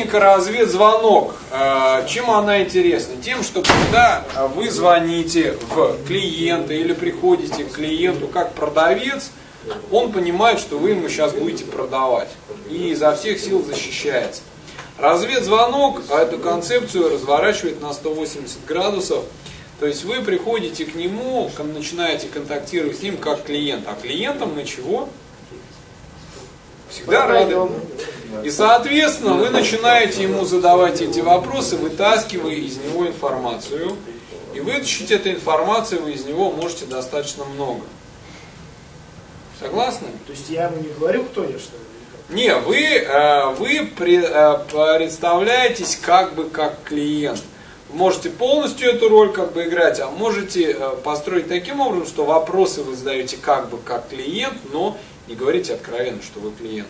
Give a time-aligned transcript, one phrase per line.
[0.00, 1.34] техника разведзвонок.
[1.50, 3.16] Э, чем она интересна?
[3.22, 9.30] Тем, что когда вы звоните в клиента или приходите к клиенту как продавец,
[9.90, 12.28] он понимает, что вы ему сейчас будете продавать.
[12.70, 14.42] И изо всех сил защищается.
[14.98, 19.24] Разведзвонок эту концепцию разворачивает на 180 градусов.
[19.80, 23.86] То есть вы приходите к нему, начинаете контактировать с ним как клиент.
[23.86, 25.08] А клиентам мы чего?
[26.90, 27.56] Всегда рады.
[28.44, 33.96] И, соответственно, вы начинаете ему задавать эти вопросы, вытаскивая из него информацию.
[34.54, 37.82] И вытащить эту информацию вы из него можете достаточно много.
[39.60, 40.08] Согласны?
[40.26, 41.82] То есть я ему не говорю, кто я, что ли?
[42.30, 47.42] Не, вы, э, вы э, представляетесь как бы как клиент.
[47.92, 52.82] Можете полностью эту роль как бы играть, а можете э, построить таким образом, что вопросы
[52.82, 56.88] вы задаете как бы как клиент, но не говорите откровенно, что вы клиент.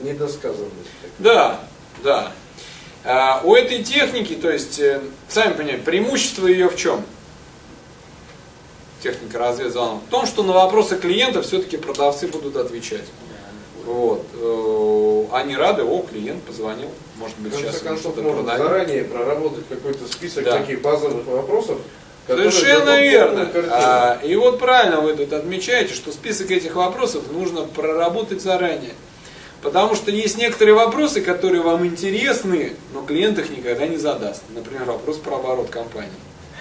[0.00, 0.90] Недосказанность.
[1.18, 1.60] Да,
[2.02, 2.32] да.
[3.04, 7.04] А, у этой техники, то есть, э, сами понимаете, преимущество ее в чем?
[9.02, 10.02] Техника разведзвонок.
[10.04, 13.04] В том, что на вопросы клиента все-таки продавцы будут отвечать.
[13.84, 14.26] Вот.
[14.34, 18.58] Э, они рады, о, клиент позвонил, может быть, сейчас что-то продать.
[18.58, 20.58] заранее проработать какой-то список да.
[20.58, 21.78] таких базовых вопросов,
[22.26, 23.50] Совершенно верно.
[23.70, 28.94] А, и вот правильно вы тут отмечаете, что список этих вопросов нужно проработать заранее.
[29.64, 34.42] Потому что есть некоторые вопросы, которые вам интересны, но клиент их никогда не задаст.
[34.54, 36.12] Например, вопрос про оборот компании.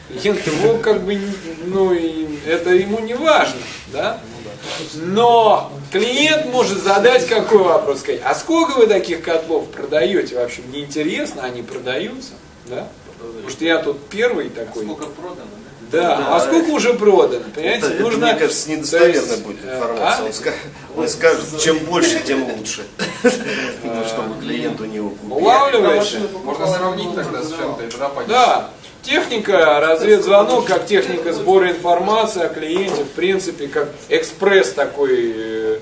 [0.07, 1.19] Клиент его как бы,
[1.65, 3.59] ну, это ему не важно,
[3.91, 4.21] да?
[4.95, 10.61] Но клиент может задать какой вопрос, сказать, а сколько вы таких котлов продаете вообще?
[10.61, 12.33] Мне интересно, они продаются,
[12.67, 12.87] да?
[13.19, 14.83] Потому что я тут первый такой.
[14.83, 15.41] А сколько продано?
[15.51, 17.45] Да, да, а сколько уже продано?
[17.53, 18.25] Понимаете, это, нужно.
[18.25, 20.23] Это, мне кажется, недостоверная будет э, информация.
[20.23, 20.25] А?
[20.25, 20.59] Он, скажет,
[20.95, 22.85] он скажет, чем больше, тем лучше.
[23.21, 25.31] Чтобы клиенту не укупить.
[25.31, 26.15] Улавливаешь?
[26.43, 28.29] Можно сравнить тогда с чем-то и тогда понять.
[28.29, 28.69] Да.
[29.03, 35.79] Техника разведзвонок, как техника сбора информации о клиенте, в принципе, как экспресс такой, э,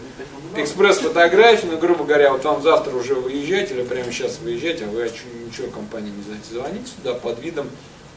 [0.55, 4.85] экспресс фотографии, ну, грубо говоря, вот вам завтра уже выезжать или прямо сейчас выезжать, а
[4.85, 5.11] вы
[5.45, 7.69] ничего компании не знаете, звоните сюда под видом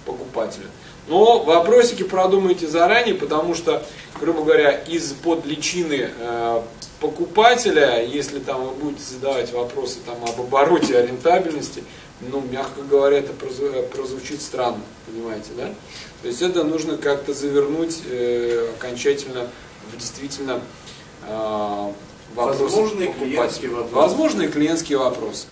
[0.05, 0.67] покупателя.
[1.07, 3.85] Но вопросики продумайте заранее, потому что,
[4.21, 6.63] грубо говоря, из-под личины э,
[7.01, 11.85] покупателя, если там вы будете задавать вопросы там, об обороте, о рентабельности,
[12.21, 15.69] ну, мягко говоря, это прозвучит странно, понимаете, да?
[16.23, 19.49] То есть это нужно как-то завернуть э, окончательно
[19.93, 20.61] в действительно
[21.29, 21.93] э,
[22.35, 23.95] вопросы Возможные клиентские вопросы.
[23.95, 25.47] Возможные клиентские вопросы.